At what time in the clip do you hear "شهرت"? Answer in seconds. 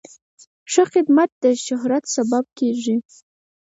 1.65-2.03